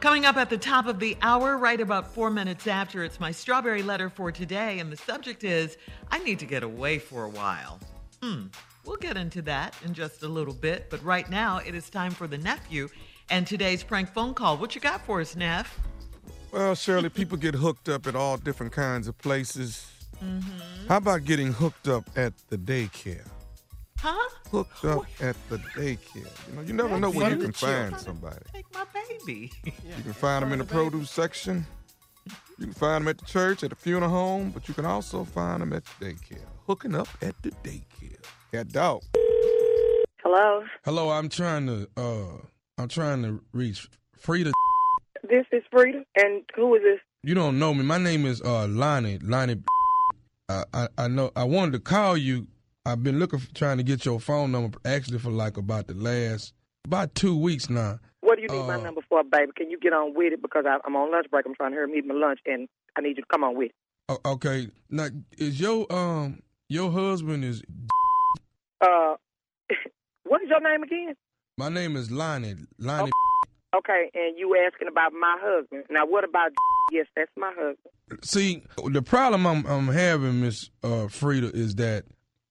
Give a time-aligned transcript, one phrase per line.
[0.00, 3.30] Coming up at the top of the hour, right about four minutes after, it's my
[3.30, 5.78] strawberry letter for today, and the subject is
[6.10, 7.80] I need to get away for a while.
[8.22, 8.46] Hmm,
[8.84, 12.12] we'll get into that in just a little bit, but right now it is time
[12.12, 12.88] for the nephew
[13.30, 14.58] and today's prank phone call.
[14.58, 15.80] What you got for us, Neff?
[16.52, 19.90] Well, Shirley, people get hooked up at all different kinds of places.
[20.22, 20.88] Mm-hmm.
[20.88, 23.26] How about getting hooked up at the daycare?
[24.08, 24.28] Huh?
[24.52, 26.30] Hooked up at the daycare.
[26.48, 28.36] You know, you never know where you can find somebody.
[28.52, 29.50] Take my baby.
[29.64, 29.72] You
[30.04, 31.66] can find them in the produce section.
[32.56, 35.24] You can find them at the church, at the funeral home, but you can also
[35.24, 36.44] find them at the daycare.
[36.68, 38.22] Hooking up at the daycare.
[38.52, 39.02] Cat dog.
[40.22, 42.36] Hello, Hello, I'm trying to uh
[42.78, 44.52] I'm trying to reach Frida.
[45.28, 47.00] this is Frida, and who is this?
[47.24, 47.82] You don't know me.
[47.82, 49.18] My name is uh Lonnie.
[49.18, 49.64] Lonnie
[50.48, 52.46] I, I I know I wanted to call you.
[52.86, 55.94] I've been looking for trying to get your phone number actually for like about the
[55.94, 56.52] last
[56.84, 57.98] about two weeks now.
[58.20, 59.50] What do you need my Uh, number for, baby?
[59.56, 61.44] Can you get on with it because I, I'm on lunch break.
[61.46, 63.56] I'm trying to hurry me eat my lunch, and I need you to come on
[63.56, 63.70] with
[64.08, 64.18] it.
[64.24, 64.68] Okay.
[64.88, 67.60] Now is your um your husband is
[68.80, 69.14] Uh,
[70.24, 71.14] what is your name again?
[71.58, 72.54] my name is Lonnie.
[72.78, 73.10] Lonnie
[73.76, 75.84] Okay, and you asking about my husband.
[75.90, 76.52] Now, what about?
[76.92, 78.22] Yes, that's my husband.
[78.22, 78.62] See,
[78.92, 82.04] the problem I'm I'm having, Miss uh, Frida, is that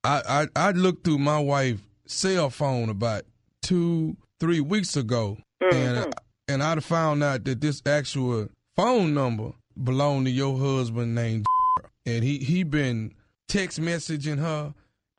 [0.06, 0.22] I,
[0.56, 3.24] I I looked through my wife's cell phone about
[3.62, 5.38] two three weeks ago,
[5.72, 6.14] and
[6.48, 11.46] and I'd found out that this actual phone number belonged to your husband named,
[12.06, 13.14] and he he been
[13.48, 14.74] text messaging her.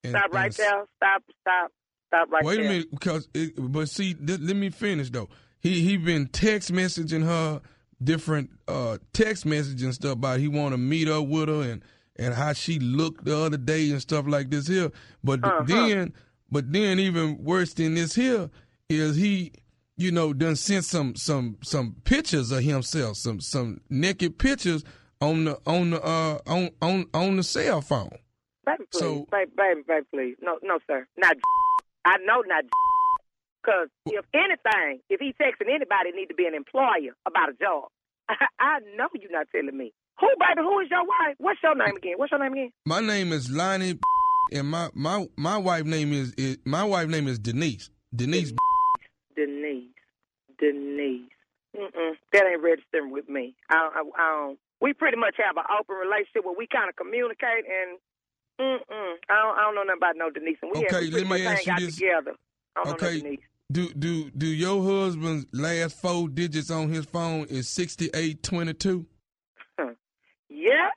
[0.05, 0.85] And, Stop right and- there.
[0.97, 1.23] Stop.
[1.41, 1.73] Stop.
[2.09, 2.63] Stop right Wait there.
[2.63, 5.29] Wait a minute, because it, but see, th- let me finish though.
[5.59, 7.61] He he been text messaging her
[8.03, 11.83] different uh text messages and stuff about he want to meet up with her and
[12.19, 14.91] and how she looked the other day and stuff like this here.
[15.25, 15.65] But Uh-huh.
[15.67, 16.13] then,
[16.51, 18.51] but then even worse than this here
[18.89, 19.53] is he,
[19.97, 24.85] you know, done sent some some some pictures of himself, some some naked pictures
[25.21, 28.11] on the on the uh on on on the cell phone.
[28.65, 28.99] Baby, please.
[29.01, 30.37] So- baby, baby, baby, please.
[30.43, 31.07] No, no, sir.
[31.17, 31.37] Not.
[32.05, 32.65] I know not.
[33.63, 37.53] Because if anything, if he texting anybody, it need to be an employer about a
[37.55, 37.89] job.
[38.29, 39.93] I, know you're not telling me.
[40.21, 40.63] Who, baby?
[40.63, 41.35] Who is your wife?
[41.39, 42.15] What's your name again?
[42.17, 42.73] What's your name again?
[42.87, 43.99] My name is Lonnie,
[44.53, 47.91] and my my my wife name is, is my wife name is Denise.
[48.15, 48.53] Denise.
[49.35, 49.91] Denise.
[50.59, 51.29] Denise.
[51.77, 52.13] Mm-mm.
[52.33, 53.55] That ain't registering with me.
[53.69, 54.59] I, I, I don't.
[54.81, 57.99] We pretty much have an open relationship where we kind of communicate and.
[58.59, 59.15] Mm-mm.
[59.29, 60.57] I don't, I don't know nothing about no Denise.
[60.63, 61.97] And we have, Okay, we let me ask you this.
[61.97, 62.33] together.
[62.75, 63.17] I don't Okay.
[63.17, 63.41] no Denise.
[63.71, 68.73] Do do do your husband's last four digits on his phone is sixty eight twenty
[68.73, 69.05] two?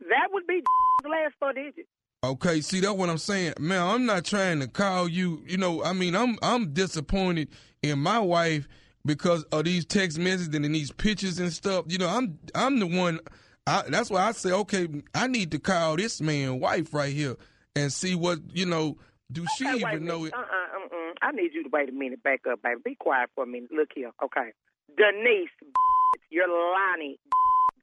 [0.09, 0.61] That would be
[1.03, 1.87] the last four digits.
[2.23, 3.81] Okay, see that's what I'm saying, man.
[3.81, 5.41] I'm not trying to call you.
[5.47, 7.47] You know, I mean, I'm I'm disappointed
[7.81, 8.67] in my wife
[9.05, 11.85] because of these text messages and these pictures and stuff.
[11.87, 13.19] You know, I'm I'm the one.
[13.65, 17.35] I, that's why I say, okay, I need to call this man wife right here
[17.75, 18.97] and see what you know.
[19.31, 20.33] Do she Okay, even know it?
[20.33, 21.13] Uh-uh, uh-uh.
[21.21, 22.23] I need you to wait a minute.
[22.23, 22.81] Back up, baby.
[22.83, 23.69] Be quiet for a minute.
[23.71, 24.11] Look here.
[24.23, 24.49] Okay.
[24.97, 25.49] Denise,
[26.29, 27.19] you're Lonnie.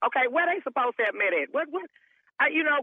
[0.04, 1.48] Okay, where they supposed to have met at?
[1.52, 1.88] What, what?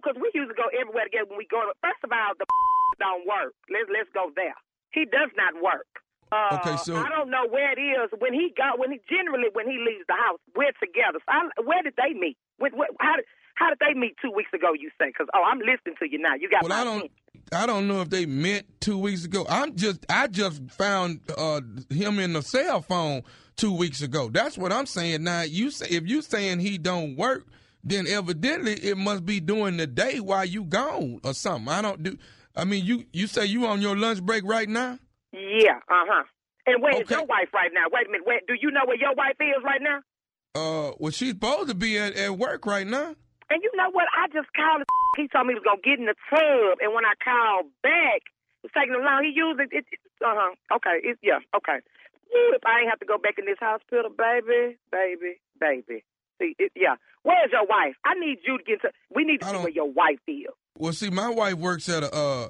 [0.04, 1.72] Because we used to go everywhere together when we go to.
[1.80, 2.44] First of all, the
[3.00, 3.56] don't work.
[3.72, 4.56] Let's let's go there.
[4.92, 5.88] He does not work.
[6.28, 9.48] Uh, Okay, so- I don't know where it is when he got when he generally
[9.54, 10.44] when he leaves the house.
[10.56, 11.24] We're together.
[11.24, 12.36] So I, where did they meet?
[12.60, 13.26] When, how did
[13.56, 14.74] how did they meet two weeks ago?
[14.74, 15.08] You say?
[15.08, 16.36] Because oh, I'm listening to you now.
[16.36, 17.12] You got Well, I don't.
[17.52, 19.46] I don't know if they met two weeks ago.
[19.48, 20.06] I'm just.
[20.10, 23.24] I just found uh, him in the cell phone
[23.56, 24.30] two weeks ago.
[24.30, 25.24] That's what I'm saying.
[25.24, 27.46] Now, you say if you saying he don't work,
[27.84, 31.68] then evidently it must be during the day while you gone or something.
[31.72, 32.18] I don't do.
[32.56, 35.00] I mean, you you say you on your lunch break right now?
[35.32, 36.24] Yeah, uh huh.
[36.66, 37.16] And where's Okay.
[37.16, 37.86] your wife right now?
[37.92, 38.26] Wait a minute.
[38.26, 40.00] Where, do you know where your wife is right now?
[40.56, 43.16] Uh, well, she's supposed to be at, at work right now.
[43.50, 44.06] And you know what?
[44.16, 44.82] I just called.
[44.82, 44.86] him.
[45.18, 48.22] He told me he was gonna get in the tub, and when I called back,
[48.64, 49.24] it was taking him long.
[49.26, 49.70] He used it.
[49.74, 49.86] it,
[50.24, 50.78] uh huh.
[50.78, 51.02] Okay.
[51.04, 51.40] It, yeah.
[51.58, 51.82] Okay.
[52.32, 56.04] If I ain't have to go back in this hospital, baby, baby, baby.
[56.44, 56.96] See, it, yeah.
[57.24, 57.96] Where's your wife?
[58.04, 58.92] I need you to get to.
[59.16, 60.52] We need to see where your wife is.
[60.78, 62.50] Well, see, my wife works at a uh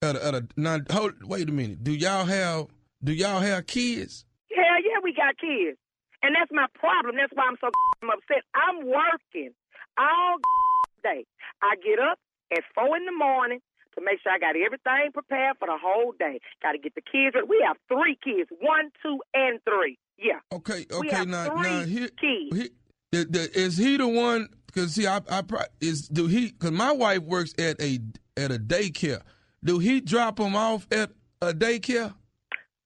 [0.00, 0.78] at a, at a now.
[0.90, 1.84] Hold, wait a minute.
[1.84, 2.68] Do y'all have
[3.02, 4.24] do y'all have kids?
[4.50, 5.76] Hell yeah, we got kids.
[6.22, 7.16] And that's my problem.
[7.16, 7.68] That's why I'm so
[8.08, 8.44] upset.
[8.54, 9.52] I'm working
[9.98, 10.36] all
[11.02, 11.26] day.
[11.60, 12.18] I get up
[12.50, 13.60] at four in the morning
[13.94, 16.40] to make sure I got everything prepared for the whole day.
[16.62, 17.34] Got to get the kids.
[17.34, 17.46] ready.
[17.46, 19.98] We have three kids: one, two, and three.
[20.16, 21.24] Yeah, Okay, okay.
[21.24, 22.70] Now, three now, he, kids.
[23.14, 24.48] He, the, the, is he the one?
[24.66, 25.42] Because see, I, I
[25.80, 26.48] is do he?
[26.48, 28.00] Because my wife works at a
[28.36, 29.22] at a daycare.
[29.62, 32.14] Do he drop them off at a daycare?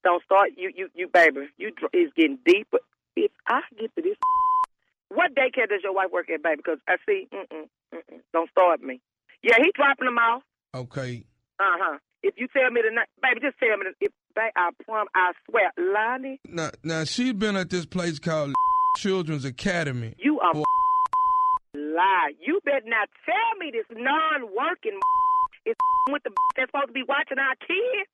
[0.05, 0.51] Don't start.
[0.57, 1.49] You, you, you, baby.
[1.57, 2.79] You it's getting deeper.
[3.17, 4.17] If I get to this
[5.09, 6.57] what daycare does your wife work at, baby?
[6.57, 9.01] Because I see, mm-mm, mm-mm, don't start me.
[9.43, 10.43] Yeah, he dropping them off.
[10.75, 11.25] Okay.
[11.59, 11.99] Uh huh.
[12.23, 13.87] If you tell me tonight, baby, just tell me.
[13.87, 18.19] The, if baby, I prom, I swear, Lonnie, Now, now she's been at this place
[18.19, 18.53] called
[19.03, 20.15] Children's Academy.
[20.19, 20.53] you are
[21.75, 22.33] lie.
[22.41, 24.99] You better not tell me this non-working
[25.67, 25.77] is
[26.11, 28.11] with the that's supposed to be watching our kids.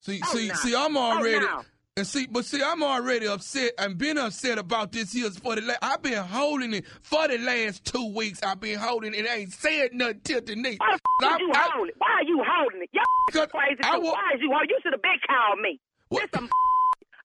[0.00, 0.54] See, Oh, see, no.
[0.54, 1.38] see, I'm Oh, already.
[1.46, 1.62] no.
[1.96, 5.60] And see, but see, I'm already upset and been upset about this here for the.
[5.62, 5.78] last.
[5.80, 8.42] I've been holding it for the last two weeks.
[8.42, 9.24] I've been holding it.
[9.30, 10.78] Ain't said nothing till Denise.
[10.80, 11.94] Why the f- I- you I- holding it?
[11.98, 12.90] Why are you holding it?
[12.92, 13.80] Y'all crazy.
[13.84, 14.70] I wa- Why is you holding?
[14.70, 15.78] You should have been called me.
[16.08, 16.28] What?
[16.34, 16.50] Some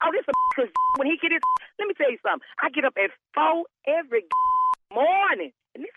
[0.04, 0.68] oh, this some
[0.98, 1.44] when he get his.
[1.80, 2.44] Let me tell you something.
[2.60, 4.28] I get up at four every
[4.94, 5.96] morning, and this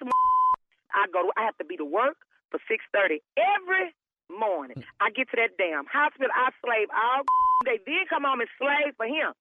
[0.95, 1.27] I go.
[1.27, 2.17] To, I have to be to work
[2.51, 3.95] for six thirty every
[4.31, 4.79] morning.
[5.01, 6.31] I get to that damn hospital.
[6.31, 7.27] I slave all
[7.67, 7.83] day.
[7.83, 9.35] Then come home and slave for him.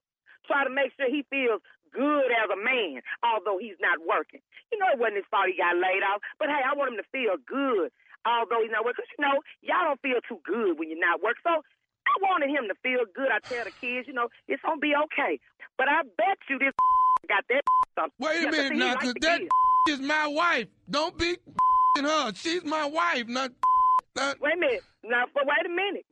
[0.49, 1.61] Try to make sure he feels
[1.93, 4.41] good as a man, although he's not working.
[4.71, 6.23] You know, it wasn't his fault he got laid off.
[6.39, 7.91] But hey, I want him to feel good,
[8.25, 9.03] although he's not working.
[9.03, 11.45] Because you know, y'all don't feel too good when you're not working.
[11.45, 11.61] So
[12.11, 13.31] I wanted him to feel good.
[13.31, 15.39] I tell the kids, you know, it's gonna be okay.
[15.77, 16.75] But I bet you this
[17.27, 17.63] got that
[17.95, 18.19] something.
[18.19, 19.41] Wait a minute now, cause that
[19.89, 20.67] is my wife.
[20.89, 21.37] Don't be
[21.97, 22.31] her.
[22.35, 23.51] She's my wife, not.
[24.15, 24.83] not Wait a minute.
[25.03, 26.05] Now, but wait a minute.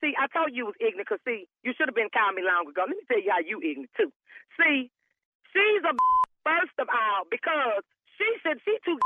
[0.00, 2.42] See, I told you you was ignorant because, see, you should have been calling me
[2.42, 2.82] long ago.
[2.82, 4.10] Let me tell you how you ignorant, too.
[4.58, 4.90] See,
[5.54, 5.94] she's a
[6.42, 7.86] first of all because
[8.18, 8.98] she said she too.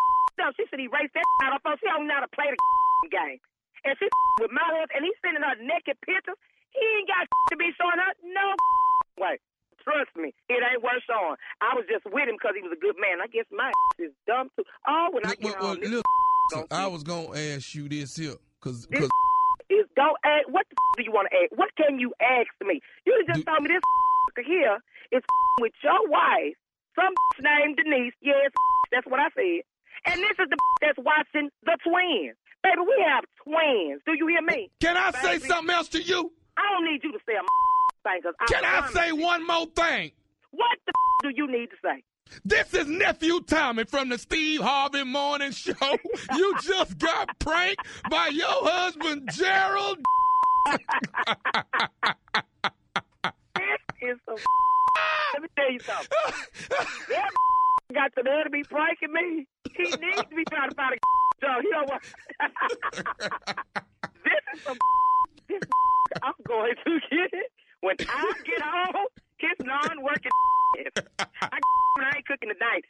[0.56, 1.77] She said erase that out of her.
[1.81, 3.41] She don't know how to play the game.
[3.87, 4.06] And she
[4.43, 6.37] with my husband, and he's sending her naked pictures.
[6.75, 8.47] He ain't got to be showing her no
[9.23, 9.38] way.
[9.87, 11.38] Trust me, it ain't worth showing.
[11.62, 13.23] I was just with him because he was a good man.
[13.23, 13.71] I guess my
[14.03, 14.67] is dumb, too.
[14.88, 18.17] Oh, when I Well, get well, home, this look, I was gonna ask you this
[18.19, 19.11] here, cause, This 'cause-
[19.71, 21.50] is go ask what the do you want to ask?
[21.55, 22.81] What can you ask me?
[23.06, 23.83] You just Do- told me this
[24.47, 24.79] here
[25.12, 25.23] is
[25.61, 26.55] with your wife,
[26.99, 28.15] some named Denise.
[28.21, 28.50] Yes,
[28.91, 29.62] that's what I said.
[30.06, 32.37] And this is the that's watching the twins.
[32.67, 34.03] Baby, we have twins.
[34.07, 34.71] Do you hear me?
[34.81, 36.33] can I say something else to you?
[36.57, 37.43] I don't need you to say a
[38.03, 38.23] thing.
[38.23, 40.11] Cause Can I say you- one more thing?
[40.51, 40.93] What the
[41.23, 42.03] do you need to say?
[42.45, 45.75] This is nephew Tommy from the Steve Harvey Morning Show.
[46.35, 49.99] You just got pranked by your husband Gerald.
[54.01, 54.37] This is some.
[55.35, 56.09] Let me tell you something.
[57.11, 57.31] That
[57.95, 59.47] got the nerve to be pranking me.
[59.77, 60.99] He needs to be trying to find a
[61.45, 61.62] job.
[61.62, 62.03] He don't want.
[62.93, 64.79] This is some.
[65.49, 65.62] This
[66.23, 69.06] I'm going to get it when I get home.
[69.38, 70.31] His non-working.
[71.19, 72.85] I, I ain't cooking tonight.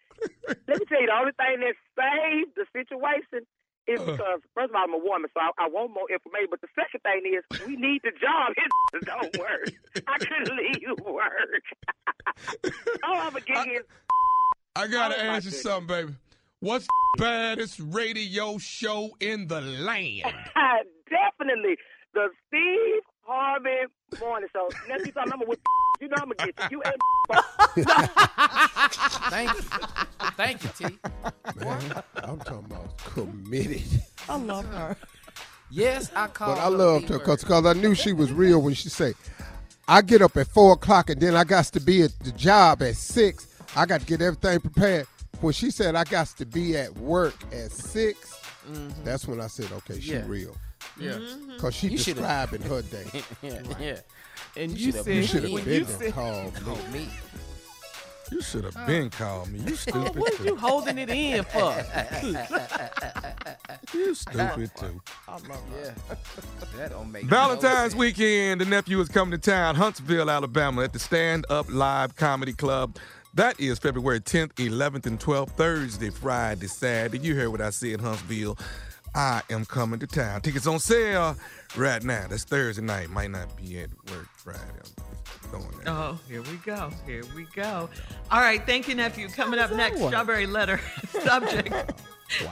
[0.69, 3.47] Let me tell you, the only thing that saved the situation
[3.89, 4.05] is uh.
[4.13, 6.49] because, first of all, I'm a woman, so I, I want more information.
[6.51, 8.55] But the second thing is, we need the job.
[8.95, 9.69] It don't work.
[10.07, 11.65] I couldn't leave work.
[13.05, 13.83] All I'm gig is
[14.75, 16.15] I gotta Oh, ask you something, baby.
[16.61, 20.23] What's the baddest radio show in the land?
[21.11, 21.77] definitely
[22.15, 24.69] the Steve Harvey Morning Show.
[24.89, 25.59] Next time I'm with
[26.01, 26.79] you know I'm gonna get you.
[26.79, 27.87] You ain't
[29.31, 29.63] Thank you.
[30.37, 30.99] Thank you, T.
[31.63, 33.83] Man, I'm talking about committed.
[34.27, 34.97] I love her.
[35.71, 37.41] Yes, I called But I loved her B-word.
[37.41, 39.13] because I knew she was real when she say,
[39.89, 42.83] I get up at 4 o'clock and then I got to be at the job
[42.83, 43.47] at 6.
[43.77, 45.07] I got to get everything prepared.
[45.41, 48.41] When she said I got to be at work at 6,
[48.71, 49.05] mm-hmm.
[49.05, 50.25] that's when I said, okay, she Yeah.
[50.27, 50.57] real.
[50.99, 51.13] Yeah.
[51.13, 51.53] Mm-hmm.
[51.55, 53.05] Because she You should've- describing her day.
[53.43, 53.99] yeah, yeah.
[54.57, 56.55] And You you, should've said You been should have when been you there said, called
[56.93, 56.99] me.
[57.01, 57.09] Me.
[58.33, 59.61] You should have been called me.
[59.61, 61.77] You stupid what are you holding it in for?
[63.95, 65.01] You stupid too.
[65.29, 65.59] I love her.
[66.09, 66.15] Yeah.
[66.77, 67.95] That don't make Valentine's sense.
[67.95, 72.53] weekend, the nephew is coming to town, Huntsville, Alabama, at the Stand Up Live Comedy
[72.53, 72.97] Club.
[73.37, 77.19] That is February 10th, 11th, and 12th, Thursday, Friday, Saturday.
[77.19, 78.57] You heard what I said, Huntsville.
[79.15, 80.41] I am coming to town.
[80.41, 81.37] Tickets on sale
[81.77, 82.29] right now.
[82.31, 83.11] That's Thursday night.
[83.11, 84.61] Might not be at work Friday.
[85.45, 85.93] I'm going there.
[85.93, 86.91] Oh, here we go.
[87.05, 87.91] Here we go.
[88.31, 88.65] All right.
[88.65, 89.29] Thank you, nephew.
[89.29, 90.13] Coming up next, work?
[90.13, 90.81] strawberry letter
[91.23, 91.93] subject.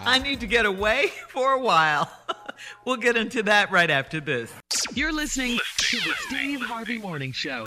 [0.05, 2.13] I need to get away for a while.
[2.85, 4.53] we'll get into that right after this.
[4.93, 7.65] You're listening to the Steve Harvey Morning Show.